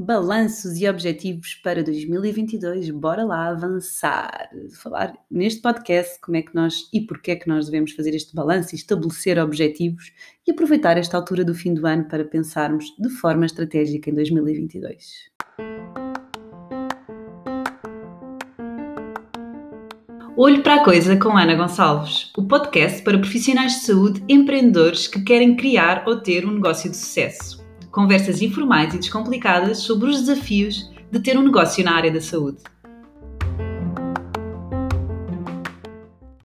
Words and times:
Balanços 0.00 0.80
e 0.80 0.88
objetivos 0.88 1.54
para 1.56 1.82
2022. 1.82 2.88
Bora 2.90 3.24
lá 3.24 3.48
avançar. 3.48 4.48
Falar 4.80 5.12
neste 5.28 5.60
podcast 5.60 6.20
como 6.20 6.36
é 6.36 6.42
que 6.42 6.54
nós 6.54 6.88
e 6.94 7.00
porquê 7.00 7.32
é 7.32 7.36
que 7.36 7.48
nós 7.48 7.66
devemos 7.66 7.90
fazer 7.90 8.14
este 8.14 8.32
balanço 8.32 8.76
e 8.76 8.78
estabelecer 8.78 9.40
objetivos 9.40 10.12
e 10.46 10.52
aproveitar 10.52 10.96
esta 10.96 11.16
altura 11.16 11.44
do 11.44 11.52
fim 11.52 11.74
do 11.74 11.84
ano 11.84 12.04
para 12.04 12.24
pensarmos 12.24 12.94
de 12.96 13.08
forma 13.08 13.44
estratégica 13.44 14.08
em 14.08 14.14
2022. 14.14 15.32
Olho 20.36 20.62
para 20.62 20.76
a 20.76 20.84
Coisa 20.84 21.16
com 21.16 21.36
Ana 21.36 21.56
Gonçalves, 21.56 22.30
o 22.38 22.44
podcast 22.46 23.02
para 23.02 23.18
profissionais 23.18 23.80
de 23.80 23.86
saúde 23.86 24.22
empreendedores 24.28 25.08
que 25.08 25.20
querem 25.22 25.56
criar 25.56 26.04
ou 26.06 26.20
ter 26.20 26.46
um 26.46 26.52
negócio 26.52 26.88
de 26.88 26.96
sucesso. 26.96 27.57
Conversas 27.98 28.40
informais 28.40 28.94
e 28.94 28.98
descomplicadas 28.98 29.78
sobre 29.78 30.08
os 30.08 30.20
desafios 30.20 30.88
de 31.10 31.18
ter 31.18 31.36
um 31.36 31.42
negócio 31.42 31.84
na 31.84 31.96
área 31.96 32.12
da 32.12 32.20
saúde. 32.20 32.62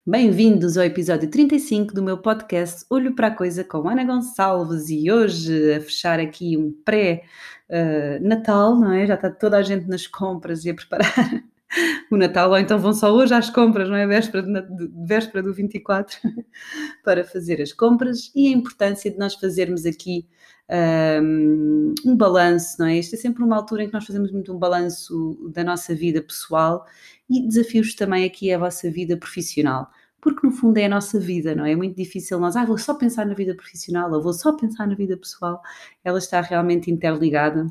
Bem-vindos 0.07 0.79
ao 0.79 0.85
episódio 0.85 1.29
35 1.29 1.93
do 1.93 2.05
meu 2.05 2.19
podcast 2.19 2.87
Olho 2.89 3.17
para 3.17 3.27
a 3.27 3.35
Coisa 3.35 3.65
com 3.65 3.89
Ana 3.89 4.05
Gonçalves 4.05 4.91
e 4.91 5.11
hoje 5.11 5.75
a 5.75 5.81
fechar 5.81 6.21
aqui 6.21 6.57
um 6.57 6.73
pré-Natal, 6.85 8.77
não 8.79 8.93
é? 8.93 9.05
Já 9.05 9.15
está 9.15 9.29
toda 9.29 9.57
a 9.57 9.63
gente 9.63 9.89
nas 9.89 10.07
compras 10.07 10.65
e 10.65 10.71
a 10.71 10.75
preparar 10.75 11.43
o 12.11 12.17
Natal, 12.17 12.51
ou 12.51 12.59
então 12.59 12.79
vão 12.79 12.93
só 12.93 13.13
hoje 13.13 13.35
às 13.35 13.49
compras, 13.49 13.89
não 13.89 13.97
é? 13.97 14.07
Véspera, 14.07 14.43
de, 14.43 14.91
véspera 15.07 15.43
do 15.43 15.55
24, 15.55 16.17
para 17.05 17.25
fazer 17.25 17.61
as 17.63 17.73
compras 17.73 18.31
e 18.35 18.49
a 18.49 18.51
importância 18.57 19.11
de 19.11 19.19
nós 19.19 19.35
fazermos 19.35 19.87
aqui 19.87 20.27
um, 21.23 21.95
um 22.05 22.17
balanço, 22.17 22.77
não 22.79 22.87
é? 22.87 22.99
Isto 22.99 23.15
é 23.15 23.19
sempre 23.19 23.43
uma 23.43 23.57
altura 23.57 23.85
em 23.85 23.87
que 23.89 23.95
nós 23.95 24.07
fazemos 24.07 24.31
muito 24.33 24.53
um 24.53 24.59
balanço 24.59 25.51
da 25.53 25.65
nossa 25.65 25.95
vida 25.95 26.23
pessoal 26.23 26.87
e 27.29 27.47
desafios 27.47 27.95
também 27.95 28.25
aqui 28.25 28.53
à 28.53 28.59
vossa 28.59 28.91
vida 28.91 29.17
profissional. 29.17 29.89
Porque 30.21 30.47
no 30.47 30.53
fundo 30.53 30.77
é 30.79 30.85
a 30.85 30.89
nossa 30.89 31.19
vida, 31.19 31.55
não 31.55 31.65
é? 31.65 31.73
É 31.73 31.77
muito 31.77 31.97
difícil 31.97 32.39
nós, 32.39 32.55
ah, 32.55 32.65
vou 32.65 32.77
só 32.77 32.95
pensar 32.95 33.25
na 33.27 33.35
vida 33.35 33.55
profissional, 33.55 34.13
ou 34.13 34.23
vou 34.23 34.35
só 34.35 34.53
pensar 34.53 34.87
na 34.87 34.95
vida 34.95 35.17
pessoal. 35.17 35.63
Ela 36.05 36.19
está 36.19 36.41
realmente 36.41 36.91
interligada 36.91 37.67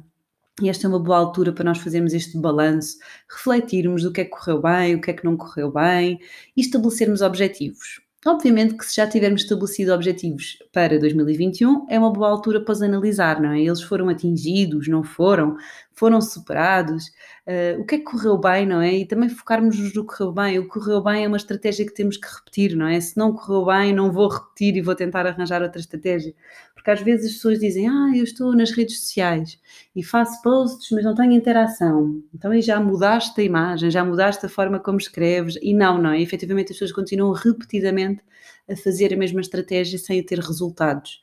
e 0.62 0.70
esta 0.70 0.88
é 0.88 0.90
uma 0.90 1.00
boa 1.00 1.18
altura 1.18 1.54
para 1.54 1.66
nós 1.66 1.78
fazermos 1.78 2.14
este 2.14 2.38
balanço, 2.38 2.98
refletirmos 3.30 4.04
do 4.04 4.12
que 4.12 4.22
é 4.22 4.26
que 4.26 4.32
correu 4.32 4.62
bem, 4.62 4.96
o 4.96 5.02
que 5.02 5.12
é 5.12 5.14
que 5.14 5.26
não 5.26 5.38
correu 5.38 5.72
bem 5.72 6.20
e 6.56 6.62
estabelecermos 6.62 7.22
objetivos. 7.22 8.02
Obviamente 8.26 8.76
que 8.76 8.86
se 8.86 8.98
já 8.98 9.08
tivermos 9.08 9.44
estabelecido 9.44 9.94
objetivos 9.94 10.58
para 10.74 11.00
2021, 11.00 11.86
é 11.90 11.98
uma 11.98 12.12
boa 12.12 12.30
altura 12.30 12.60
para 12.60 12.74
os 12.74 12.82
analisar, 12.82 13.42
não 13.42 13.52
é? 13.52 13.62
Eles 13.62 13.82
foram 13.82 14.10
atingidos, 14.10 14.90
não 14.90 15.04
foram, 15.04 15.56
foram 16.00 16.22
superados, 16.22 17.08
uh, 17.46 17.82
o 17.82 17.86
que 17.86 17.96
é 17.96 17.98
que 17.98 18.06
correu 18.06 18.38
bem, 18.38 18.66
não 18.66 18.80
é? 18.80 18.94
E 18.94 19.06
também 19.06 19.28
focarmos 19.28 19.78
no 19.78 20.06
que 20.06 20.16
correu 20.16 20.32
bem. 20.32 20.58
O 20.58 20.64
que 20.64 20.70
correu 20.70 21.04
bem 21.04 21.26
é 21.26 21.28
uma 21.28 21.36
estratégia 21.36 21.86
que 21.86 21.94
temos 21.94 22.16
que 22.16 22.26
repetir, 22.26 22.74
não 22.74 22.88
é? 22.88 23.00
Se 23.02 23.18
não 23.18 23.34
correu 23.34 23.66
bem, 23.66 23.94
não 23.94 24.10
vou 24.10 24.30
repetir 24.30 24.78
e 24.78 24.82
vou 24.82 24.96
tentar 24.96 25.28
arranjar 25.28 25.62
outra 25.62 25.82
estratégia. 25.82 26.34
Porque 26.74 26.90
às 26.90 27.02
vezes 27.02 27.26
as 27.26 27.34
pessoas 27.34 27.60
dizem, 27.60 27.90
ah, 27.90 28.12
eu 28.16 28.24
estou 28.24 28.56
nas 28.56 28.72
redes 28.72 29.02
sociais 29.02 29.60
e 29.94 30.02
faço 30.02 30.42
posts, 30.42 30.90
mas 30.92 31.04
não 31.04 31.14
tenho 31.14 31.34
interação. 31.34 32.24
Então 32.34 32.52
aí 32.52 32.62
já 32.62 32.80
mudaste 32.80 33.42
a 33.42 33.44
imagem, 33.44 33.92
já 33.92 34.06
mudaste 34.06 34.46
a 34.46 34.50
forma 34.50 34.80
como 34.80 34.98
escreves. 34.98 35.58
E 35.62 35.74
não, 35.74 36.02
não 36.02 36.12
é? 36.12 36.22
Efetivamente 36.22 36.72
as 36.72 36.78
pessoas 36.78 36.94
continuam 36.94 37.34
repetidamente 37.34 38.24
a 38.70 38.76
fazer 38.78 39.14
a 39.14 39.18
mesma 39.18 39.42
estratégia 39.42 40.00
sem 40.00 40.24
ter 40.24 40.40
resultados. 40.40 41.22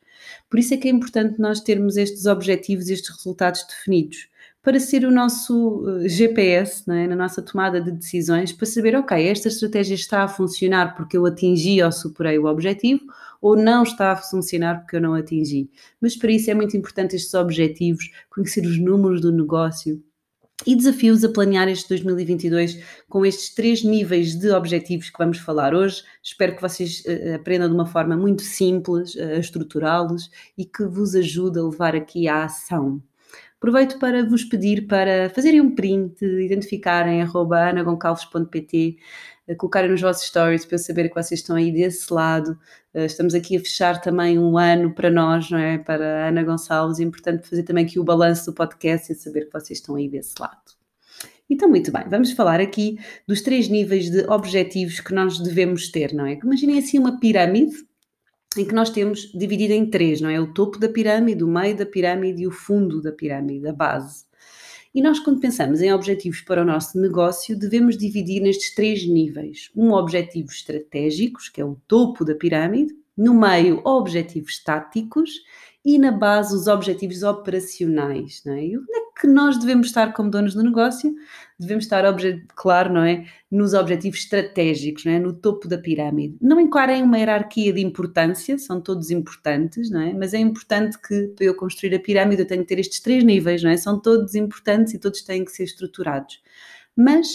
Por 0.50 0.58
isso 0.58 0.74
é 0.74 0.76
que 0.76 0.88
é 0.88 0.90
importante 0.90 1.40
nós 1.40 1.60
termos 1.60 1.96
estes 1.96 2.26
objetivos, 2.26 2.88
estes 2.88 3.16
resultados 3.16 3.64
definidos 3.66 4.28
para 4.66 4.80
ser 4.80 5.04
o 5.04 5.12
nosso 5.12 5.84
eh, 5.88 6.08
GPS 6.08 6.82
é? 6.90 7.06
na 7.06 7.14
nossa 7.14 7.40
tomada 7.40 7.80
de 7.80 7.92
decisões, 7.92 8.52
para 8.52 8.66
saber, 8.66 8.96
ok, 8.96 9.28
esta 9.28 9.46
estratégia 9.46 9.94
está 9.94 10.24
a 10.24 10.28
funcionar 10.28 10.96
porque 10.96 11.16
eu 11.16 11.24
atingi 11.24 11.80
ou 11.80 11.92
superei 11.92 12.36
o 12.36 12.46
objetivo, 12.46 13.02
ou 13.40 13.56
não 13.56 13.84
está 13.84 14.10
a 14.10 14.16
funcionar 14.16 14.80
porque 14.80 14.96
eu 14.96 15.00
não 15.00 15.14
atingi. 15.14 15.70
Mas 16.00 16.16
para 16.16 16.32
isso 16.32 16.50
é 16.50 16.54
muito 16.54 16.76
importante 16.76 17.14
estes 17.14 17.32
objetivos, 17.34 18.10
conhecer 18.28 18.66
os 18.66 18.76
números 18.76 19.20
do 19.20 19.30
negócio, 19.30 20.02
e 20.66 20.74
desafios 20.74 21.22
a 21.22 21.28
planear 21.28 21.68
este 21.68 21.88
2022 21.90 22.82
com 23.08 23.24
estes 23.24 23.54
três 23.54 23.84
níveis 23.84 24.34
de 24.34 24.50
objetivos 24.50 25.10
que 25.10 25.18
vamos 25.18 25.38
falar 25.38 25.76
hoje. 25.76 26.02
Espero 26.20 26.56
que 26.56 26.62
vocês 26.62 27.04
uh, 27.06 27.36
aprendam 27.36 27.68
de 27.68 27.74
uma 27.74 27.86
forma 27.86 28.16
muito 28.16 28.42
simples 28.42 29.16
a 29.16 29.36
estruturá-los 29.36 30.28
e 30.58 30.64
que 30.64 30.84
vos 30.86 31.14
ajude 31.14 31.60
a 31.60 31.62
levar 31.62 31.94
aqui 31.94 32.26
à 32.26 32.42
ação. 32.42 33.00
Aproveito 33.66 33.98
para 33.98 34.24
vos 34.24 34.44
pedir 34.44 34.86
para 34.86 35.28
fazerem 35.30 35.60
um 35.60 35.74
print, 35.74 36.24
identificarem 36.24 37.20
anagoncalves.pt, 37.20 38.96
eh, 39.48 39.54
colocarem 39.56 39.90
nos 39.90 40.00
vossos 40.00 40.28
stories 40.28 40.64
para 40.64 40.76
eu 40.76 40.78
saber 40.78 41.08
que 41.08 41.20
vocês 41.20 41.40
estão 41.40 41.56
aí 41.56 41.72
desse 41.72 42.12
lado. 42.14 42.56
Eh, 42.94 43.06
estamos 43.06 43.34
aqui 43.34 43.56
a 43.56 43.58
fechar 43.58 44.00
também 44.00 44.38
um 44.38 44.56
ano 44.56 44.94
para 44.94 45.10
nós, 45.10 45.50
não 45.50 45.58
é? 45.58 45.78
Para 45.78 46.26
a 46.26 46.28
Ana 46.28 46.44
Gonçalves, 46.44 47.00
é 47.00 47.02
importante 47.02 47.48
fazer 47.48 47.64
também 47.64 47.84
aqui 47.84 47.98
o 47.98 48.04
balanço 48.04 48.46
do 48.46 48.54
podcast 48.54 49.10
e 49.10 49.16
saber 49.16 49.46
que 49.46 49.52
vocês 49.52 49.80
estão 49.80 49.96
aí 49.96 50.08
desse 50.08 50.34
lado. 50.38 50.62
Então, 51.50 51.68
muito 51.68 51.90
bem, 51.90 52.04
vamos 52.08 52.30
falar 52.30 52.60
aqui 52.60 53.00
dos 53.26 53.40
três 53.40 53.68
níveis 53.68 54.08
de 54.08 54.20
objetivos 54.30 55.00
que 55.00 55.12
nós 55.12 55.40
devemos 55.40 55.90
ter, 55.90 56.14
não 56.14 56.24
é? 56.24 56.34
Imaginem 56.34 56.78
assim 56.78 57.00
uma 57.00 57.18
pirâmide 57.18 57.74
em 58.58 58.64
que 58.64 58.74
nós 58.74 58.90
temos 58.90 59.30
dividido 59.32 59.72
em 59.72 59.88
três, 59.88 60.20
não 60.20 60.30
é? 60.30 60.40
O 60.40 60.52
topo 60.52 60.78
da 60.78 60.88
pirâmide, 60.88 61.44
o 61.44 61.48
meio 61.48 61.76
da 61.76 61.86
pirâmide 61.86 62.42
e 62.42 62.46
o 62.46 62.50
fundo 62.50 63.00
da 63.00 63.12
pirâmide, 63.12 63.66
a 63.68 63.72
base. 63.72 64.24
E 64.94 65.02
nós, 65.02 65.18
quando 65.18 65.40
pensamos 65.40 65.82
em 65.82 65.92
objetivos 65.92 66.40
para 66.40 66.62
o 66.62 66.64
nosso 66.64 66.98
negócio, 66.98 67.58
devemos 67.58 67.98
dividir 67.98 68.40
nestes 68.40 68.74
três 68.74 69.06
níveis: 69.06 69.70
um 69.76 69.92
objetivo 69.92 70.50
estratégicos, 70.50 71.50
que 71.50 71.60
é 71.60 71.64
o 71.64 71.76
topo 71.86 72.24
da 72.24 72.34
pirâmide, 72.34 72.94
no 73.16 73.34
meio, 73.34 73.82
objetivos 73.84 74.62
táticos 74.62 75.30
e 75.84 75.98
na 75.98 76.10
base, 76.10 76.54
os 76.54 76.66
objetivos 76.66 77.22
operacionais. 77.22 78.42
Não 78.44 78.54
é? 78.54 78.64
E 78.64 78.78
onde 78.78 78.90
é 78.90 79.20
que 79.20 79.26
nós 79.26 79.58
devemos 79.58 79.88
estar 79.88 80.12
como 80.12 80.30
donos 80.30 80.54
do 80.54 80.62
negócio? 80.62 81.14
Devemos 81.58 81.84
estar, 81.84 82.04
claro, 82.54 82.92
não 82.92 83.02
é? 83.02 83.24
Nos 83.50 83.72
objetivos 83.72 84.18
estratégicos, 84.18 85.04
não 85.04 85.12
é? 85.12 85.18
No 85.18 85.32
topo 85.32 85.66
da 85.66 85.78
pirâmide. 85.78 86.36
Não 86.40 86.60
encarem 86.60 87.02
uma 87.02 87.18
hierarquia 87.18 87.72
de 87.72 87.80
importância, 87.80 88.58
são 88.58 88.80
todos 88.80 89.10
importantes, 89.10 89.90
não 89.90 90.02
é? 90.02 90.12
Mas 90.12 90.34
é 90.34 90.38
importante 90.38 90.98
que, 91.00 91.28
para 91.28 91.46
eu 91.46 91.54
construir 91.54 91.94
a 91.94 92.00
pirâmide, 92.00 92.42
eu 92.42 92.46
tenho 92.46 92.60
que 92.62 92.68
ter 92.68 92.78
estes 92.78 93.00
três 93.00 93.24
níveis, 93.24 93.62
não 93.62 93.70
é? 93.70 93.76
São 93.78 93.98
todos 93.98 94.34
importantes 94.34 94.92
e 94.92 94.98
todos 94.98 95.22
têm 95.22 95.44
que 95.44 95.52
ser 95.52 95.64
estruturados. 95.64 96.42
Mas 96.94 97.26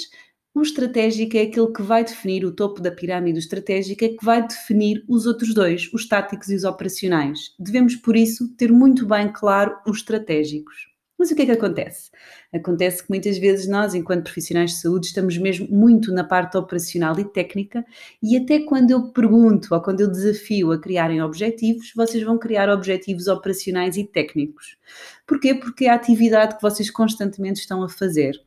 o 0.53 0.61
estratégico 0.61 1.37
é 1.37 1.43
aquele 1.43 1.71
que 1.71 1.81
vai 1.81 2.03
definir 2.03 2.43
o 2.43 2.51
topo 2.51 2.81
da 2.81 2.91
pirâmide 2.91 3.39
estratégica, 3.39 4.05
é 4.05 4.09
que 4.09 4.23
vai 4.23 4.45
definir 4.45 5.03
os 5.07 5.25
outros 5.25 5.53
dois, 5.53 5.89
os 5.93 6.07
táticos 6.07 6.49
e 6.49 6.55
os 6.55 6.65
operacionais. 6.65 7.55
Devemos, 7.57 7.95
por 7.95 8.17
isso, 8.17 8.53
ter 8.55 8.71
muito 8.71 9.05
bem 9.05 9.31
claro 9.31 9.77
os 9.87 9.97
estratégicos. 9.99 10.90
Mas 11.21 11.29
o 11.29 11.35
que 11.35 11.43
é 11.43 11.45
que 11.45 11.51
acontece? 11.51 12.09
Acontece 12.51 13.03
que 13.03 13.09
muitas 13.11 13.37
vezes 13.37 13.67
nós, 13.67 13.93
enquanto 13.93 14.23
profissionais 14.23 14.71
de 14.71 14.77
saúde, 14.77 15.05
estamos 15.05 15.37
mesmo 15.37 15.67
muito 15.69 16.11
na 16.11 16.23
parte 16.23 16.57
operacional 16.57 17.19
e 17.19 17.23
técnica, 17.23 17.85
e 18.23 18.35
até 18.35 18.61
quando 18.61 18.89
eu 18.89 19.11
pergunto 19.11 19.71
ou 19.71 19.79
quando 19.83 20.01
eu 20.01 20.09
desafio 20.09 20.71
a 20.71 20.81
criarem 20.81 21.21
objetivos, 21.21 21.93
vocês 21.95 22.23
vão 22.23 22.39
criar 22.39 22.69
objetivos 22.69 23.27
operacionais 23.27 23.97
e 23.97 24.03
técnicos. 24.03 24.77
Porquê? 25.27 25.53
Porque 25.53 25.85
é 25.85 25.89
a 25.91 25.93
atividade 25.93 26.55
que 26.55 26.61
vocês 26.63 26.89
constantemente 26.89 27.59
estão 27.59 27.83
a 27.83 27.87
fazer. 27.87 28.41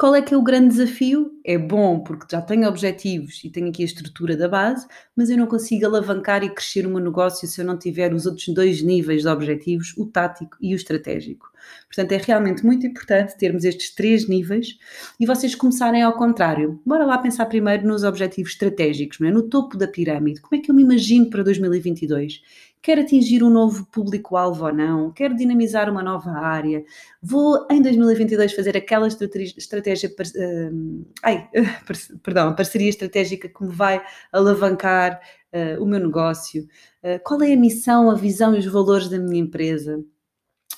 Qual 0.00 0.14
é 0.14 0.22
que 0.22 0.32
é 0.32 0.36
o 0.38 0.42
grande 0.42 0.68
desafio? 0.68 1.30
É 1.44 1.58
bom 1.58 2.00
porque 2.00 2.24
já 2.30 2.40
tenho 2.40 2.66
objetivos 2.66 3.44
e 3.44 3.50
tenho 3.50 3.68
aqui 3.68 3.82
a 3.82 3.84
estrutura 3.84 4.34
da 4.34 4.48
base, 4.48 4.86
mas 5.14 5.28
eu 5.28 5.36
não 5.36 5.46
consigo 5.46 5.84
alavancar 5.84 6.42
e 6.42 6.48
crescer 6.48 6.86
o 6.86 6.88
meu 6.88 7.00
negócio 7.00 7.46
se 7.46 7.60
eu 7.60 7.66
não 7.66 7.78
tiver 7.78 8.14
os 8.14 8.24
outros 8.24 8.48
dois 8.48 8.80
níveis 8.80 9.20
de 9.20 9.28
objetivos, 9.28 9.94
o 9.98 10.06
tático 10.06 10.56
e 10.58 10.72
o 10.72 10.76
estratégico. 10.76 11.50
Portanto, 11.86 12.12
é 12.12 12.16
realmente 12.16 12.64
muito 12.64 12.86
importante 12.86 13.36
termos 13.36 13.62
estes 13.62 13.94
três 13.94 14.26
níveis 14.26 14.78
e 15.18 15.26
vocês 15.26 15.54
começarem 15.54 16.02
ao 16.02 16.14
contrário. 16.14 16.80
Bora 16.86 17.04
lá 17.04 17.18
pensar 17.18 17.44
primeiro 17.44 17.86
nos 17.86 18.02
objetivos 18.02 18.52
estratégicos, 18.52 19.20
é? 19.20 19.30
no 19.30 19.50
topo 19.50 19.76
da 19.76 19.86
pirâmide. 19.86 20.40
Como 20.40 20.58
é 20.58 20.64
que 20.64 20.70
eu 20.70 20.74
me 20.74 20.82
imagino 20.82 21.28
para 21.28 21.42
2022? 21.42 22.40
Quer 22.82 22.98
atingir 22.98 23.42
um 23.42 23.50
novo 23.50 23.86
público-alvo 23.86 24.64
ou 24.64 24.72
não, 24.72 25.12
quer 25.12 25.34
dinamizar 25.34 25.90
uma 25.90 26.02
nova 26.02 26.30
área, 26.30 26.82
vou 27.22 27.66
em 27.70 27.82
2022 27.82 28.54
fazer 28.54 28.76
aquela 28.76 29.06
estratégia, 29.06 30.08
uh, 30.08 31.06
ai, 31.22 31.48
perdão, 32.22 32.54
parceria 32.54 32.88
estratégica 32.88 33.48
que 33.48 33.62
me 33.62 33.70
vai 33.70 34.02
alavancar 34.32 35.20
uh, 35.52 35.82
o 35.82 35.86
meu 35.86 36.00
negócio, 36.00 36.66
uh, 37.02 37.20
qual 37.22 37.42
é 37.42 37.52
a 37.52 37.56
missão, 37.56 38.10
a 38.10 38.14
visão 38.14 38.54
e 38.54 38.58
os 38.58 38.66
valores 38.66 39.08
da 39.08 39.18
minha 39.18 39.42
empresa. 39.42 40.02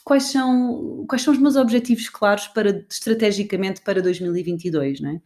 Quais 0.04 0.24
são, 0.24 1.04
quais 1.08 1.22
são 1.22 1.32
os 1.32 1.38
meus 1.38 1.56
objetivos 1.56 2.08
claros 2.08 2.48
para, 2.48 2.84
estrategicamente 2.90 3.80
para 3.82 4.02
2022, 4.02 5.00
não 5.00 5.10
é? 5.10 5.20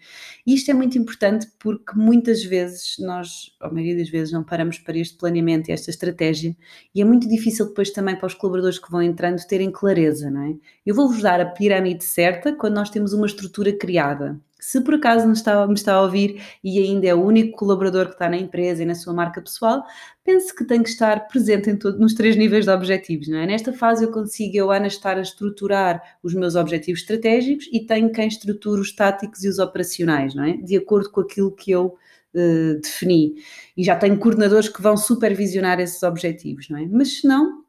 E 0.46 0.54
isto 0.54 0.70
é 0.70 0.74
muito 0.74 0.98
importante 0.98 1.46
porque 1.58 1.92
muitas 1.96 2.42
vezes 2.44 2.96
nós, 2.98 3.56
a 3.60 3.70
maioria 3.70 3.96
das 3.96 4.08
vezes, 4.08 4.32
não 4.32 4.44
paramos 4.44 4.78
para 4.78 4.98
este 4.98 5.16
planeamento 5.16 5.70
e 5.70 5.72
esta 5.72 5.90
estratégia 5.90 6.56
e 6.94 7.00
é 7.00 7.04
muito 7.04 7.28
difícil 7.28 7.66
depois 7.66 7.90
também 7.90 8.16
para 8.16 8.26
os 8.26 8.34
colaboradores 8.34 8.78
que 8.78 8.90
vão 8.90 9.02
entrando 9.02 9.44
terem 9.46 9.70
clareza, 9.70 10.30
não 10.30 10.42
é? 10.42 10.54
Eu 10.84 10.94
vou-vos 10.94 11.22
dar 11.22 11.40
a 11.40 11.46
pirâmide 11.46 12.04
certa 12.04 12.54
quando 12.54 12.74
nós 12.74 12.90
temos 12.90 13.12
uma 13.12 13.26
estrutura 13.26 13.72
criada. 13.72 14.38
Se 14.66 14.80
por 14.80 14.94
acaso 14.94 15.28
me 15.28 15.32
está, 15.32 15.64
me 15.64 15.74
está 15.74 15.94
a 15.94 16.02
ouvir 16.02 16.42
e 16.62 16.80
ainda 16.80 17.06
é 17.06 17.14
o 17.14 17.22
único 17.24 17.56
colaborador 17.56 18.06
que 18.06 18.14
está 18.14 18.28
na 18.28 18.36
empresa 18.36 18.82
e 18.82 18.84
na 18.84 18.96
sua 18.96 19.14
marca 19.14 19.40
pessoal, 19.40 19.84
pense 20.24 20.52
que 20.52 20.64
tem 20.64 20.82
que 20.82 20.88
estar 20.88 21.28
presente 21.28 21.70
em 21.70 21.76
todo, 21.76 22.00
nos 22.00 22.14
três 22.14 22.34
níveis 22.34 22.64
de 22.64 22.72
objetivos. 22.72 23.28
Não 23.28 23.38
é? 23.38 23.46
Nesta 23.46 23.72
fase 23.72 24.04
eu 24.04 24.10
consigo, 24.10 24.56
eu, 24.56 24.72
Ana, 24.72 24.88
estar 24.88 25.18
a 25.18 25.20
estruturar 25.20 26.02
os 26.20 26.34
meus 26.34 26.56
objetivos 26.56 27.02
estratégicos 27.02 27.68
e 27.72 27.86
tenho 27.86 28.10
quem 28.10 28.26
estrutura 28.26 28.80
os 28.80 28.92
táticos 28.92 29.44
e 29.44 29.48
os 29.48 29.60
operacionais, 29.60 30.34
não 30.34 30.42
é? 30.42 30.56
de 30.56 30.76
acordo 30.76 31.12
com 31.12 31.20
aquilo 31.20 31.52
que 31.52 31.70
eu 31.70 31.96
uh, 32.34 32.80
defini. 32.82 33.36
E 33.76 33.84
já 33.84 33.94
tenho 33.94 34.18
coordenadores 34.18 34.68
que 34.68 34.82
vão 34.82 34.96
supervisionar 34.96 35.78
esses 35.78 36.02
objetivos, 36.02 36.68
não 36.68 36.78
é? 36.80 36.86
Mas 36.86 37.20
se 37.20 37.28
não, 37.28 37.62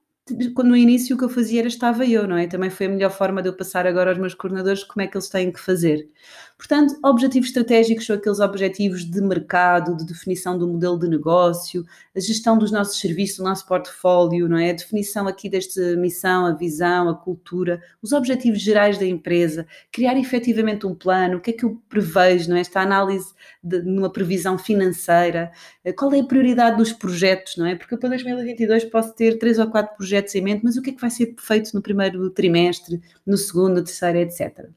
quando 0.54 0.70
no 0.70 0.78
início 0.78 1.16
o 1.16 1.20
que 1.20 1.26
eu 1.26 1.30
fazia 1.30 1.60
era 1.60 1.68
estava 1.68 2.06
eu, 2.06 2.28
não 2.28 2.38
é? 2.38 2.48
Também 2.48 2.70
foi 2.70 2.86
a 2.86 2.90
melhor 2.90 3.12
forma 3.12 3.42
de 3.42 3.50
eu 3.50 3.54
passar 3.54 3.86
agora 3.88 4.12
aos 4.12 4.20
meus 4.20 4.34
coordenadores 4.34 4.84
como 4.84 5.02
é 5.02 5.08
que 5.08 5.18
eles 5.18 5.30
têm 5.30 5.52
que 5.52 5.60
fazer. 5.60 6.10
Portanto, 6.58 6.96
objetivos 7.04 7.50
estratégicos 7.50 8.06
são 8.06 8.16
aqueles 8.16 8.40
objetivos 8.40 9.06
de 9.06 9.22
mercado, 9.22 9.96
de 9.96 10.04
definição 10.04 10.58
do 10.58 10.68
modelo 10.68 10.98
de 10.98 11.08
negócio, 11.08 11.86
a 12.16 12.20
gestão 12.20 12.58
dos 12.58 12.72
nossos 12.72 13.00
serviços, 13.00 13.38
do 13.38 13.44
nosso 13.44 13.68
portfólio, 13.68 14.50
não 14.50 14.58
é? 14.58 14.72
A 14.72 14.74
definição 14.74 15.28
aqui 15.28 15.50
desta 15.50 15.96
missão, 15.98 16.48
a 16.48 16.54
visão, 16.54 17.10
a 17.10 17.16
cultura, 17.16 17.80
os 18.02 18.12
objetivos 18.12 18.60
gerais 18.60 18.98
da 18.98 19.06
empresa, 19.06 19.68
criar 19.92 20.18
efetivamente 20.18 20.88
um 20.88 20.96
plano, 20.96 21.38
o 21.38 21.42
que 21.42 21.52
é 21.52 21.54
que 21.54 21.64
eu 21.64 21.80
prevejo, 21.88 22.50
não 22.50 22.58
é? 22.58 22.62
Esta 22.62 22.82
análise 22.82 23.34
de 23.64 23.84
numa 23.84 24.12
previsão 24.12 24.58
financeira, 24.58 25.52
eh, 25.86 25.94
qual 25.94 26.12
é 26.14 26.20
a 26.20 26.24
prioridade 26.24 26.78
dos 26.78 26.92
projetos, 26.92 27.56
não 27.56 27.68
é? 27.68 27.76
Porque 27.76 27.94
eu 27.94 28.00
para 28.00 28.10
2022 28.10 28.86
posso 28.86 29.14
ter 29.14 29.38
três 29.38 29.60
ou 29.60 29.68
quatro 29.68 29.96
projetos 30.18 30.36
em 30.36 30.42
mente, 30.42 30.64
mas 30.64 30.78
o 30.78 30.82
que 30.82 30.90
é 30.90 30.94
que 30.94 31.02
vai 31.02 31.10
ser 31.10 31.36
feito 31.40 31.74
no 31.74 31.82
primeiro 31.82 32.30
trimestre, 32.32 33.02
no 33.26 33.38
segundo, 33.38 33.76
no 33.76 33.84
terceiro, 33.84 34.20
etc. 34.20 34.70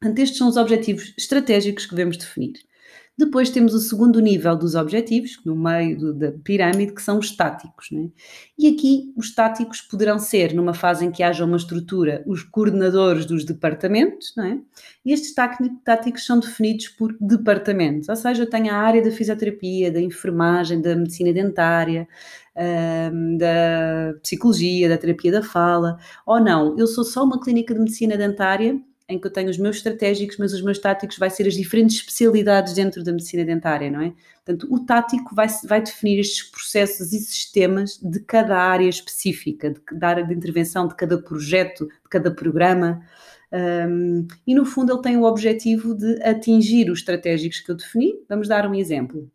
Portanto, 0.00 0.18
estes 0.18 0.38
são 0.38 0.48
os 0.48 0.56
objetivos 0.56 1.14
estratégicos 1.16 1.86
que 1.86 1.94
devemos 1.94 2.16
definir. 2.16 2.54
Depois 3.20 3.50
temos 3.50 3.74
o 3.74 3.80
segundo 3.80 4.18
nível 4.18 4.56
dos 4.56 4.74
objetivos, 4.74 5.38
no 5.44 5.54
meio 5.54 5.98
do, 5.98 6.14
da 6.14 6.32
pirâmide, 6.32 6.94
que 6.94 7.02
são 7.02 7.18
os 7.18 7.36
táticos. 7.36 7.90
É? 7.92 8.08
E 8.58 8.66
aqui 8.66 9.12
os 9.14 9.34
táticos 9.34 9.82
poderão 9.82 10.18
ser, 10.18 10.54
numa 10.54 10.72
fase 10.72 11.04
em 11.04 11.10
que 11.10 11.22
haja 11.22 11.44
uma 11.44 11.58
estrutura, 11.58 12.24
os 12.26 12.42
coordenadores 12.42 13.26
dos 13.26 13.44
departamentos, 13.44 14.32
não 14.34 14.44
é? 14.44 14.58
e 15.04 15.12
estes 15.12 15.34
táticos 15.34 16.24
são 16.24 16.40
definidos 16.40 16.88
por 16.88 17.14
departamentos, 17.20 18.08
ou 18.08 18.16
seja, 18.16 18.44
eu 18.44 18.48
tenho 18.48 18.72
a 18.72 18.76
área 18.76 19.02
da 19.02 19.10
fisioterapia, 19.10 19.92
da 19.92 20.00
enfermagem, 20.00 20.80
da 20.80 20.96
medicina 20.96 21.30
dentária, 21.30 22.08
hum, 23.12 23.36
da 23.36 24.14
psicologia, 24.22 24.88
da 24.88 24.96
terapia 24.96 25.32
da 25.32 25.42
fala, 25.42 25.98
ou 26.26 26.40
não, 26.40 26.74
eu 26.78 26.86
sou 26.86 27.04
só 27.04 27.22
uma 27.22 27.38
clínica 27.38 27.74
de 27.74 27.80
medicina 27.80 28.16
dentária 28.16 28.80
em 29.10 29.18
que 29.18 29.26
eu 29.26 29.32
tenho 29.32 29.50
os 29.50 29.58
meus 29.58 29.76
estratégicos, 29.76 30.36
mas 30.38 30.52
os 30.52 30.62
meus 30.62 30.78
táticos 30.78 31.18
vai 31.18 31.28
ser 31.28 31.46
as 31.46 31.54
diferentes 31.54 31.96
especialidades 31.96 32.74
dentro 32.74 33.02
da 33.02 33.10
medicina 33.10 33.44
dentária, 33.44 33.90
não 33.90 34.00
é? 34.00 34.12
Portanto, 34.44 34.66
o 34.70 34.84
tático 34.84 35.34
vai, 35.34 35.48
vai 35.64 35.82
definir 35.82 36.20
estes 36.20 36.42
processos 36.44 37.12
e 37.12 37.18
sistemas 37.18 37.98
de 38.02 38.20
cada 38.20 38.56
área 38.56 38.88
específica, 38.88 39.70
de, 39.70 39.80
da 39.98 40.08
área 40.08 40.24
de 40.24 40.32
intervenção, 40.32 40.86
de 40.86 40.94
cada 40.94 41.20
projeto, 41.20 41.86
de 41.86 42.08
cada 42.08 42.30
programa. 42.30 43.02
Um, 43.52 44.28
e 44.46 44.54
no 44.54 44.64
fundo 44.64 44.92
ele 44.92 45.02
tem 45.02 45.16
o 45.16 45.24
objetivo 45.24 45.94
de 45.94 46.22
atingir 46.22 46.90
os 46.90 47.00
estratégicos 47.00 47.60
que 47.60 47.70
eu 47.70 47.76
defini. 47.76 48.14
Vamos 48.28 48.48
dar 48.48 48.66
um 48.66 48.74
exemplo. 48.74 49.30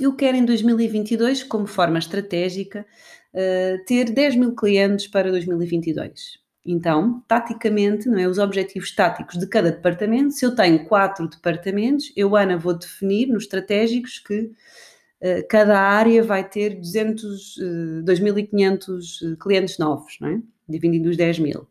Eu 0.00 0.16
quero 0.16 0.38
em 0.38 0.44
2022, 0.44 1.42
como 1.42 1.66
forma 1.66 1.98
estratégica, 1.98 2.86
uh, 3.34 3.84
ter 3.84 4.10
10 4.10 4.36
mil 4.36 4.54
clientes 4.54 5.06
para 5.06 5.30
2022. 5.30 6.40
Então, 6.64 7.22
taticamente, 7.26 8.08
não 8.08 8.18
é, 8.18 8.28
os 8.28 8.38
objetivos 8.38 8.94
táticos 8.94 9.36
de 9.36 9.46
cada 9.48 9.72
departamento, 9.72 10.32
se 10.32 10.46
eu 10.46 10.54
tenho 10.54 10.84
quatro 10.86 11.28
departamentos, 11.28 12.12
eu, 12.16 12.36
Ana, 12.36 12.56
vou 12.56 12.78
definir 12.78 13.26
nos 13.26 13.44
estratégicos 13.44 14.20
que 14.20 14.42
uh, 15.20 15.48
cada 15.48 15.80
área 15.80 16.22
vai 16.22 16.48
ter 16.48 16.76
200, 16.76 17.56
uh, 17.56 18.04
2.500 18.04 19.36
clientes 19.40 19.78
novos, 19.78 20.16
não 20.20 20.28
é? 20.28 20.40
dividindo 20.68 21.10
os 21.10 21.16
10 21.16 21.40
mil. 21.40 21.66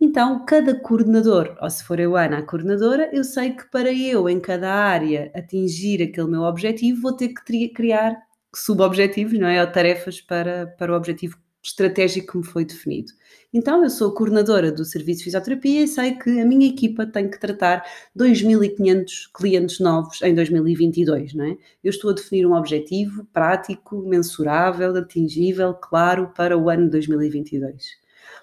Então, 0.00 0.44
cada 0.44 0.74
coordenador, 0.80 1.56
ou 1.60 1.70
se 1.70 1.84
for 1.84 2.00
eu, 2.00 2.16
Ana, 2.16 2.38
a 2.38 2.42
coordenadora, 2.42 3.08
eu 3.12 3.22
sei 3.22 3.52
que 3.52 3.70
para 3.70 3.92
eu, 3.92 4.28
em 4.28 4.40
cada 4.40 4.72
área, 4.72 5.30
atingir 5.34 6.02
aquele 6.02 6.26
meu 6.26 6.42
objetivo, 6.42 7.02
vou 7.02 7.12
ter 7.12 7.28
que 7.28 7.68
criar 7.68 8.20
subobjetivos, 8.54 9.38
não 9.38 9.46
é? 9.46 9.60
Ou 9.60 9.70
tarefas 9.70 10.20
para, 10.20 10.66
para 10.78 10.92
o 10.92 10.96
objetivo 10.96 11.38
estratégico 11.62 12.32
que 12.32 12.38
me 12.38 12.44
foi 12.44 12.64
definido. 12.64 13.12
Então, 13.54 13.82
eu 13.82 13.90
sou 13.90 14.12
coordenadora 14.12 14.72
do 14.72 14.84
serviço 14.84 15.18
de 15.18 15.24
fisioterapia 15.24 15.82
e 15.82 15.88
sei 15.88 16.14
que 16.14 16.40
a 16.40 16.44
minha 16.44 16.66
equipa 16.68 17.06
tem 17.06 17.30
que 17.30 17.38
tratar 17.38 17.84
2.500 18.16 19.30
clientes 19.34 19.78
novos 19.78 20.20
em 20.22 20.34
2022, 20.34 21.34
não 21.34 21.44
é? 21.44 21.56
Eu 21.84 21.90
estou 21.90 22.10
a 22.10 22.14
definir 22.14 22.46
um 22.46 22.54
objetivo 22.54 23.24
prático, 23.32 24.02
mensurável, 24.02 24.96
atingível, 24.96 25.74
claro, 25.74 26.32
para 26.34 26.56
o 26.56 26.68
ano 26.68 26.90
2022 26.90 28.02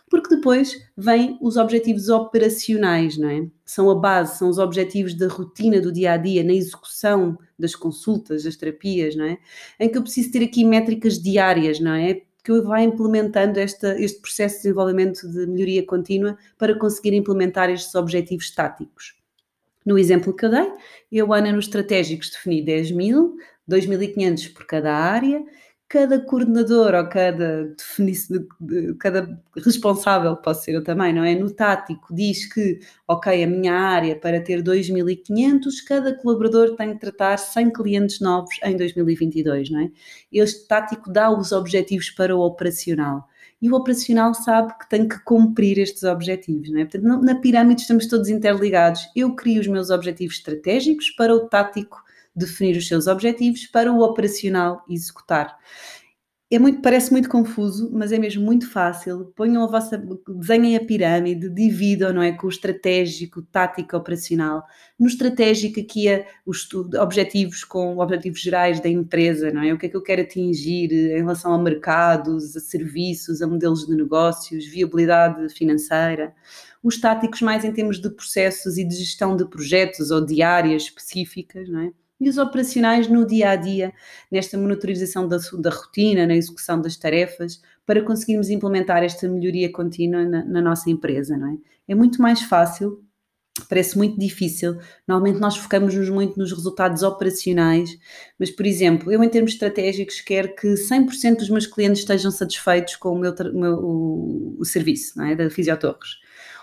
porque 0.09 0.35
depois 0.35 0.75
vêm 0.97 1.37
os 1.39 1.55
objetivos 1.55 2.09
operacionais, 2.09 3.17
não 3.17 3.29
é? 3.29 3.47
São 3.63 3.89
a 3.89 3.95
base, 3.95 4.37
são 4.37 4.49
os 4.49 4.57
objetivos 4.57 5.13
da 5.13 5.27
rotina 5.27 5.79
do 5.79 5.91
dia 5.91 6.13
a 6.13 6.17
dia, 6.17 6.43
na 6.43 6.53
execução 6.53 7.37
das 7.57 7.75
consultas, 7.75 8.43
das 8.43 8.55
terapias, 8.55 9.15
não 9.15 9.25
é? 9.25 9.37
Em 9.79 9.89
que 9.89 9.97
eu 9.97 10.01
preciso 10.01 10.31
ter 10.31 10.43
aqui 10.43 10.65
métricas 10.65 11.21
diárias, 11.21 11.79
não 11.79 11.93
é? 11.93 12.21
Que 12.43 12.61
vá 12.61 12.81
implementando 12.81 13.59
esta, 13.59 13.99
este 13.99 14.21
processo 14.21 14.57
de 14.57 14.63
desenvolvimento 14.63 15.27
de 15.27 15.45
melhoria 15.47 15.85
contínua 15.85 16.37
para 16.57 16.77
conseguir 16.77 17.13
implementar 17.13 17.69
estes 17.69 17.93
objetivos 17.95 18.51
táticos. 18.51 19.15
No 19.85 19.97
exemplo 19.97 20.35
que 20.35 20.45
eu 20.45 20.49
dei, 20.49 20.67
eu, 21.11 21.33
Ana, 21.33 21.51
nos 21.51 21.65
estratégicos 21.65 22.29
defini 22.29 22.61
10 22.61 22.91
mil, 22.91 23.37
2.500 23.69 24.53
por 24.53 24.65
cada 24.65 24.93
área 24.93 25.43
cada 25.89 26.19
coordenador 26.19 26.93
ou 26.93 27.09
cada, 27.09 27.75
cada 28.99 29.41
responsável, 29.57 30.37
posso 30.37 30.63
ser 30.63 30.75
eu 30.75 30.83
também, 30.83 31.11
não 31.11 31.23
é? 31.23 31.33
No 31.33 31.49
tático 31.49 32.13
diz 32.13 32.45
que, 32.45 32.79
ok, 33.07 33.43
a 33.43 33.47
minha 33.47 33.73
área 33.73 34.15
para 34.15 34.39
ter 34.39 34.61
2.500, 34.61 35.83
cada 35.87 36.13
colaborador 36.13 36.75
tem 36.75 36.93
que 36.93 36.99
tratar 36.99 37.37
100 37.37 37.73
clientes 37.73 38.19
novos 38.19 38.55
em 38.63 38.77
2022, 38.77 39.71
não 39.71 39.79
é? 39.79 39.91
Este 40.31 40.67
tático 40.67 41.11
dá 41.11 41.31
os 41.31 41.51
objetivos 41.51 42.11
para 42.11 42.37
o 42.37 42.41
operacional. 42.41 43.27
E 43.59 43.69
o 43.69 43.75
operacional 43.75 44.35
sabe 44.35 44.77
que 44.77 44.87
tem 44.87 45.07
que 45.07 45.19
cumprir 45.23 45.79
estes 45.79 46.03
objetivos, 46.03 46.69
não 46.69 46.81
é? 46.81 46.85
Portanto, 46.85 47.23
na 47.23 47.33
pirâmide 47.33 47.81
estamos 47.81 48.05
todos 48.05 48.29
interligados. 48.29 49.09
Eu 49.15 49.35
crio 49.35 49.59
os 49.59 49.67
meus 49.67 49.89
objetivos 49.89 50.35
estratégicos 50.35 51.09
para 51.09 51.33
o 51.33 51.49
tático 51.49 52.03
definir 52.35 52.77
os 52.77 52.87
seus 52.87 53.07
objetivos 53.07 53.65
para 53.67 53.91
o 53.91 54.01
operacional 54.01 54.83
executar. 54.89 55.57
É 56.51 56.57
muito, 56.57 56.81
parece 56.81 57.11
muito 57.11 57.29
confuso, 57.29 57.91
mas 57.93 58.11
é 58.11 58.17
mesmo 58.17 58.43
muito 58.43 58.67
fácil. 58.67 59.31
Ponham 59.35 59.63
a 59.63 59.67
vossa, 59.67 60.03
desenhem 60.27 60.75
a 60.75 60.83
pirâmide, 60.83 61.47
dividam, 61.47 62.11
não 62.11 62.23
é, 62.23 62.31
com 62.31 62.47
o 62.47 62.49
estratégico, 62.49 63.43
tático, 63.43 63.95
operacional. 63.95 64.63
No 64.99 65.05
estratégico 65.05 65.79
aqui 65.79 66.07
é 66.07 66.25
os 66.47 66.67
objetivos 66.99 67.63
com 67.63 67.99
objetivos 67.99 68.39
gerais 68.39 68.79
da 68.79 68.89
empresa, 68.89 69.51
não 69.51 69.61
é? 69.61 69.71
O 69.71 69.77
que 69.77 69.85
é 69.85 69.89
que 69.89 69.95
eu 69.95 70.01
quero 70.01 70.23
atingir 70.23 70.91
em 70.91 71.17
relação 71.17 71.53
a 71.53 71.57
mercados, 71.59 72.55
a 72.55 72.59
serviços, 72.59 73.43
a 73.43 73.47
modelos 73.47 73.85
de 73.85 73.95
negócios, 73.95 74.65
viabilidade 74.65 75.53
financeira 75.53 76.33
os 76.83 76.99
táticos 76.99 77.41
mais 77.41 77.65
em 77.65 77.73
termos 77.73 77.99
de 77.99 78.09
processos 78.09 78.77
e 78.77 78.85
de 78.85 78.95
gestão 78.95 79.35
de 79.35 79.45
projetos 79.45 80.11
ou 80.11 80.25
de 80.25 80.41
áreas 80.41 80.83
específicas, 80.83 81.67
não 81.69 81.81
é? 81.81 81.91
E 82.19 82.29
os 82.29 82.37
operacionais 82.37 83.07
no 83.07 83.25
dia 83.25 83.51
a 83.51 83.55
dia, 83.55 83.93
nesta 84.31 84.57
monitorização 84.57 85.27
da, 85.27 85.37
da 85.59 85.69
rotina, 85.69 86.27
na 86.27 86.35
execução 86.35 86.81
das 86.81 86.97
tarefas, 86.97 87.61
para 87.85 88.03
conseguirmos 88.03 88.49
implementar 88.49 89.03
esta 89.03 89.27
melhoria 89.27 89.71
contínua 89.71 90.23
na, 90.25 90.43
na 90.43 90.61
nossa 90.61 90.89
empresa, 90.89 91.37
não 91.37 91.53
é? 91.53 91.57
É 91.87 91.95
muito 91.95 92.21
mais 92.21 92.41
fácil 92.41 93.03
parece 93.67 93.97
muito 93.97 94.17
difícil. 94.17 94.77
Normalmente 95.07 95.39
nós 95.39 95.57
focamos-nos 95.57 96.09
muito 96.09 96.37
nos 96.37 96.51
resultados 96.51 97.03
operacionais, 97.03 97.97
mas, 98.37 98.49
por 98.51 98.65
exemplo, 98.65 99.11
eu 99.11 99.23
em 99.23 99.29
termos 99.29 99.51
estratégicos 99.53 100.21
quero 100.21 100.55
que 100.55 100.67
100% 100.67 101.37
dos 101.37 101.49
meus 101.49 101.65
clientes 101.65 102.01
estejam 102.01 102.31
satisfeitos 102.31 102.95
com 102.95 103.13
o 103.13 103.19
meu, 103.19 103.33
o, 103.33 104.57
o, 104.59 104.65
serviço 104.65 105.21
é? 105.21 105.35
da 105.35 105.49
Fisiotorres. 105.49 106.19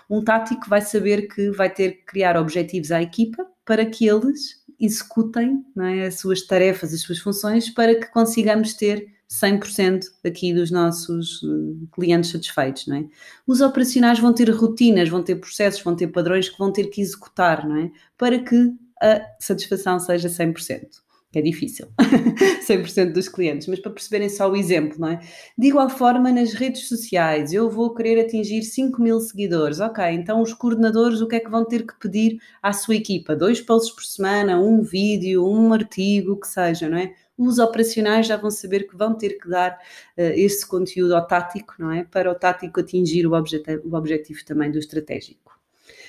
Um 0.09 0.23
tático 0.23 0.69
vai 0.69 0.81
saber 0.81 1.27
que 1.27 1.51
vai 1.51 1.69
ter 1.69 1.91
que 1.91 2.05
criar 2.05 2.37
objetivos 2.37 2.91
à 2.91 3.01
equipa 3.01 3.45
para 3.65 3.85
que 3.85 4.07
eles 4.07 4.56
executem 4.79 5.65
é, 5.79 6.07
as 6.07 6.19
suas 6.19 6.41
tarefas, 6.41 6.93
as 6.93 7.01
suas 7.01 7.19
funções, 7.19 7.69
para 7.69 7.95
que 7.95 8.07
consigamos 8.07 8.73
ter 8.73 9.07
100% 9.29 10.05
aqui 10.25 10.53
dos 10.53 10.71
nossos 10.71 11.41
uh, 11.43 11.87
clientes 11.93 12.29
satisfeitos, 12.29 12.87
é? 12.87 13.03
Os 13.45 13.59
operacionais 13.59 14.19
vão 14.19 14.33
ter 14.33 14.49
rotinas, 14.49 15.09
vão 15.09 15.21
ter 15.21 15.35
processos, 15.35 15.81
vão 15.81 15.95
ter 15.95 16.07
padrões 16.07 16.47
que 16.47 16.57
vão 16.57 16.71
ter 16.71 16.85
que 16.85 17.01
executar, 17.01 17.67
é? 17.69 17.91
Para 18.17 18.39
que 18.39 18.73
a 19.01 19.21
satisfação 19.39 19.99
seja 19.99 20.29
100% 20.29 21.06
é 21.37 21.41
difícil, 21.41 21.87
100% 22.67 23.13
dos 23.13 23.29
clientes, 23.29 23.67
mas 23.67 23.79
para 23.79 23.91
perceberem 23.91 24.29
só 24.29 24.49
o 24.49 24.55
exemplo, 24.55 24.99
não 24.99 25.09
é? 25.09 25.19
De 25.57 25.67
igual 25.67 25.89
forma, 25.89 26.31
nas 26.31 26.53
redes 26.53 26.87
sociais, 26.87 27.53
eu 27.53 27.69
vou 27.69 27.93
querer 27.93 28.19
atingir 28.19 28.63
5 28.63 29.01
mil 29.01 29.19
seguidores, 29.19 29.79
ok, 29.79 30.03
então 30.11 30.41
os 30.41 30.53
coordenadores 30.53 31.21
o 31.21 31.27
que 31.27 31.35
é 31.35 31.39
que 31.39 31.49
vão 31.49 31.65
ter 31.65 31.85
que 31.85 31.97
pedir 31.99 32.39
à 32.61 32.73
sua 32.73 32.95
equipa? 32.95 33.35
Dois 33.35 33.61
posts 33.61 33.93
por 33.93 34.03
semana, 34.03 34.59
um 34.59 34.81
vídeo, 34.81 35.45
um 35.47 35.73
artigo, 35.73 36.33
o 36.33 36.39
que 36.39 36.47
seja, 36.47 36.89
não 36.89 36.97
é? 36.97 37.13
Os 37.37 37.59
operacionais 37.59 38.25
já 38.25 38.35
vão 38.35 38.49
saber 38.49 38.87
que 38.87 38.97
vão 38.97 39.13
ter 39.13 39.37
que 39.39 39.47
dar 39.47 39.73
uh, 40.17 40.21
esse 40.35 40.65
conteúdo 40.67 41.15
ao 41.15 41.25
tático, 41.25 41.75
não 41.77 41.91
é? 41.91 42.03
Para 42.03 42.31
o 42.31 42.35
tático 42.35 42.79
atingir 42.79 43.27
o, 43.27 43.33
objetivo, 43.33 43.81
o 43.87 43.95
objetivo 43.95 44.43
também 44.43 44.71
do 44.71 44.79
estratégico. 44.79 45.57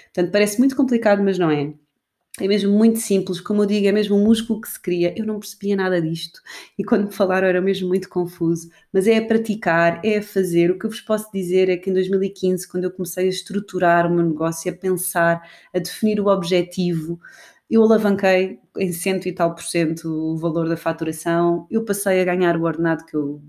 Portanto, 0.07 0.33
parece 0.33 0.59
muito 0.59 0.75
complicado, 0.75 1.23
mas 1.23 1.39
não 1.39 1.51
é 1.51 1.75
é 2.41 2.49
mesmo 2.49 2.73
muito 2.73 2.99
simples, 2.99 3.41
como 3.41 3.63
eu 3.63 3.67
digo, 3.67 3.87
é 3.87 3.93
mesmo 3.93 4.17
um 4.17 4.25
músculo 4.25 4.61
que 4.61 4.69
se 4.69 4.81
cria. 4.81 5.15
Eu 5.17 5.27
não 5.27 5.39
percebia 5.41 5.77
nada 5.77 6.01
disto 6.01 6.41
e 6.79 6.85
quando 6.85 7.07
me 7.07 7.13
falaram 7.13 7.47
era 7.47 7.61
mesmo 7.61 7.89
muito 7.89 8.09
confuso, 8.09 8.71
mas 8.93 9.07
é 9.07 9.19
a 9.19 9.25
praticar, 9.27 10.01
é 10.05 10.19
a 10.19 10.23
fazer. 10.23 10.71
O 10.71 10.79
que 10.79 10.87
eu 10.87 10.91
vos 10.91 11.01
posso 11.01 11.31
dizer 11.33 11.69
é 11.69 11.77
que 11.77 11.91
em 11.91 11.93
2015, 11.93 12.69
quando 12.69 12.85
eu 12.85 12.91
comecei 12.91 13.27
a 13.27 13.29
estruturar 13.29 14.07
o 14.07 14.15
meu 14.15 14.25
negócio, 14.25 14.71
a 14.71 14.75
pensar, 14.75 15.43
a 15.75 15.79
definir 15.79 16.21
o 16.21 16.29
objetivo, 16.29 17.21
eu 17.71 17.83
alavanquei 17.83 18.61
em 18.77 18.93
cento 18.93 19.27
e 19.29 19.33
tal 19.33 19.55
por 19.55 19.63
cento 19.65 20.09
o 20.09 20.37
valor 20.37 20.69
da 20.69 20.77
faturação, 20.77 21.67
eu 21.71 21.85
passei 21.85 22.21
a 22.21 22.25
ganhar 22.25 22.57
o 22.57 22.65
ordenado 22.65 23.05
que 23.05 23.17
eu 23.17 23.41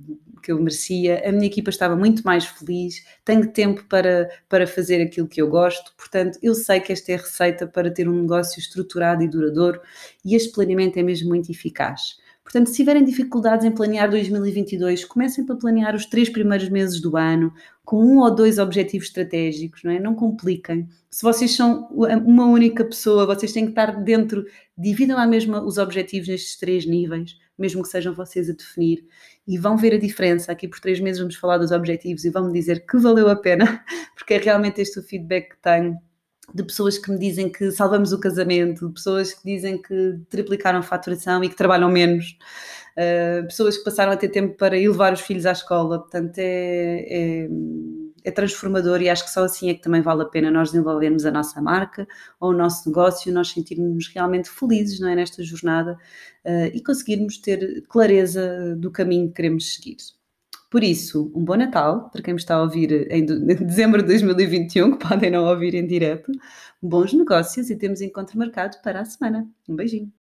que 0.42 0.52
eu 0.52 0.58
merecia, 0.58 1.22
a 1.28 1.32
minha 1.32 1.48
equipa 1.48 1.70
estava 1.70 1.96
muito 1.96 2.24
mais 2.24 2.46
feliz, 2.46 3.04
tenho 3.26 3.52
tempo 3.52 3.84
para, 3.90 4.30
para 4.48 4.66
fazer 4.66 5.02
aquilo 5.02 5.28
que 5.28 5.42
eu 5.42 5.50
gosto, 5.50 5.94
portanto, 5.98 6.40
eu 6.42 6.56
sei 6.56 6.80
que 6.80 6.94
esta 6.94 7.12
é 7.12 7.16
a 7.16 7.18
receita 7.18 7.68
para 7.68 7.92
ter 7.92 8.08
um 8.08 8.22
negócio 8.22 8.60
estruturado 8.60 9.22
e 9.24 9.28
duradouro. 9.28 9.82
E 10.24 10.36
este 10.36 10.52
planeamento 10.54 10.98
é 10.98 11.04
mesmo 11.04 11.30
muito 11.30 11.52
eficaz. 11.52 12.18
Portanto, 12.50 12.70
se 12.70 12.78
tiverem 12.78 13.04
dificuldades 13.04 13.64
em 13.64 13.70
planear 13.70 14.10
2022, 14.10 15.06
comecem 15.06 15.46
para 15.46 15.56
planear 15.56 15.96
os 15.96 16.08
três 16.08 16.30
primeiros 16.30 16.68
meses 16.68 17.00
do 17.00 17.16
ano, 17.16 17.54
com 17.86 18.04
um 18.04 18.18
ou 18.18 18.34
dois 18.34 18.58
objetivos 18.58 19.06
estratégicos, 19.06 19.84
não 19.84 19.92
é? 19.92 20.00
Não 20.00 20.16
compliquem. 20.16 20.88
Se 21.12 21.22
vocês 21.22 21.56
são 21.56 21.88
uma 22.26 22.48
única 22.48 22.84
pessoa, 22.84 23.28
vocês 23.28 23.54
têm 23.54 23.66
que 23.66 23.72
estar 23.74 24.04
dentro, 24.04 24.44
dividam 24.76 25.18
lá 25.18 25.28
mesmo 25.28 25.58
os 25.60 25.78
objetivos 25.78 26.28
nestes 26.28 26.58
três 26.58 26.88
níveis, 26.88 27.38
mesmo 27.56 27.84
que 27.84 27.90
sejam 27.90 28.16
vocês 28.16 28.50
a 28.50 28.54
definir, 28.54 29.06
e 29.48 29.56
vão 29.56 29.78
ver 29.78 29.94
a 29.94 30.00
diferença. 30.00 30.52
Aqui 30.52 30.68
por 30.68 30.80
três 30.80 31.00
meses 31.00 31.20
vamos 31.20 31.36
falar 31.36 31.60
dos 31.60 31.70
objetivos 31.70 32.26
e 32.26 32.32
vão-me 32.32 32.52
dizer 32.52 32.84
que 32.84 32.98
valeu 32.98 33.30
a 33.30 33.36
pena, 33.36 33.86
porque 34.18 34.34
é 34.34 34.38
realmente 34.40 34.82
este 34.82 34.98
o 34.98 35.04
feedback 35.04 35.52
que 35.52 35.62
tenho 35.62 36.00
de 36.54 36.64
pessoas 36.64 36.98
que 36.98 37.12
me 37.12 37.18
dizem 37.18 37.52
que 37.52 37.72
salvamos 37.72 38.14
o 38.14 38.20
casamento, 38.20 38.88
de 38.88 38.94
pessoas 38.94 39.34
que 39.34 39.44
dizem 39.44 39.82
que 39.82 40.20
triplicaram 40.30 40.80
a 40.80 40.84
faturação 40.84 41.44
e 41.44 41.50
que 41.50 41.56
trabalham 41.56 41.90
menos, 41.90 42.38
uh, 42.98 43.46
pessoas 43.46 43.78
que 43.78 43.84
passaram 43.84 44.12
a 44.12 44.18
ter 44.18 44.30
tempo 44.30 44.56
para 44.58 44.78
ir 44.78 44.88
levar 44.88 45.14
os 45.14 45.22
filhos 45.22 45.46
à 45.46 45.52
escola. 45.52 46.00
Portanto, 46.00 46.38
é, 46.38 47.46
é 47.46 47.50
é 48.24 48.32
transformador 48.32 49.02
e 49.02 49.10
acho 49.10 49.24
que 49.24 49.32
só 49.32 49.44
assim 49.44 49.70
é 49.70 49.74
que 49.74 49.82
também 49.82 50.02
vale 50.02 50.24
a 50.24 50.26
pena 50.26 50.52
nós 50.52 50.72
desenvolvermos 50.72 51.26
a 51.26 51.32
nossa 51.32 51.62
marca 51.62 52.08
ou 52.40 52.52
o 52.52 52.54
nosso 52.54 52.88
negócio, 52.88 53.34
nós 53.34 53.50
sentirmos 53.50 54.08
realmente 54.08 54.50
felizes 54.50 55.00
não 55.00 55.10
é, 55.10 55.16
nesta 55.16 55.44
jornada 55.44 55.98
uh, 56.46 56.66
e 56.74 56.82
conseguirmos 56.82 57.38
ter 57.38 57.84
clareza 57.88 58.76
do 58.78 58.92
caminho 58.92 59.28
que 59.28 59.36
queremos 59.36 59.74
seguir. 59.74 59.98
Por 60.70 60.84
isso, 60.84 61.32
um 61.34 61.44
bom 61.44 61.56
Natal 61.56 62.10
para 62.12 62.22
quem 62.22 62.34
me 62.34 62.40
está 62.40 62.56
a 62.56 62.62
ouvir 62.62 63.12
em 63.12 63.26
dezembro 63.66 64.02
de 64.02 64.08
2021, 64.10 64.98
que 64.98 65.08
podem 65.08 65.32
não 65.32 65.46
ouvir 65.46 65.74
em 65.74 65.86
direto. 65.86 66.32
Bons 66.82 67.12
negócios 67.14 67.70
e 67.70 67.76
temos 67.76 68.02
encontro 68.02 68.38
marcado 68.38 68.78
para 68.84 69.02
a 69.02 69.06
semana. 69.06 69.48
Um 69.68 69.76
beijinho. 69.76 70.12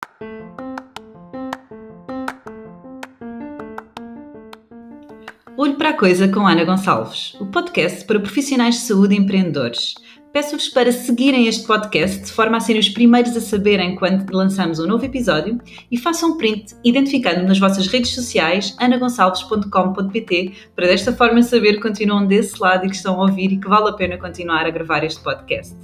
Olho 5.69 5.77
para 5.77 5.89
a 5.89 5.93
Coisa 5.93 6.27
com 6.27 6.47
Ana 6.47 6.63
Gonçalves, 6.63 7.35
o 7.39 7.45
podcast 7.45 8.03
para 8.05 8.19
profissionais 8.19 8.73
de 8.73 8.81
saúde 8.81 9.13
e 9.13 9.19
empreendedores. 9.19 9.93
Peço-vos 10.33 10.67
para 10.67 10.91
seguirem 10.91 11.45
este 11.45 11.67
podcast 11.67 12.25
de 12.25 12.31
forma 12.31 12.57
a 12.57 12.59
serem 12.59 12.79
os 12.79 12.89
primeiros 12.89 13.37
a 13.37 13.39
saberem 13.39 13.95
quando 13.95 14.27
lançamos 14.31 14.79
um 14.79 14.87
novo 14.87 15.05
episódio 15.05 15.59
e 15.91 15.95
façam 15.95 16.31
um 16.31 16.37
print 16.37 16.73
identificando-me 16.83 17.45
nas 17.45 17.59
vossas 17.59 17.85
redes 17.85 18.15
sociais 18.15 18.75
anagonçalves.com.pt 18.79 20.53
para 20.75 20.87
desta 20.87 21.13
forma 21.13 21.43
saber 21.43 21.75
que 21.75 21.81
continuam 21.81 22.25
desse 22.25 22.59
lado 22.59 22.87
e 22.87 22.89
que 22.89 22.95
estão 22.95 23.21
a 23.21 23.25
ouvir 23.25 23.51
e 23.51 23.59
que 23.59 23.69
vale 23.69 23.89
a 23.89 23.93
pena 23.93 24.17
continuar 24.17 24.65
a 24.65 24.71
gravar 24.71 25.03
este 25.03 25.21
podcast. 25.21 25.75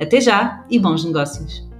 Até 0.00 0.22
já 0.22 0.64
e 0.70 0.78
bons 0.78 1.04
negócios! 1.04 1.73